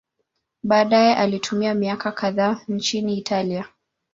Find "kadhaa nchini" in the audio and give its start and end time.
2.11-3.17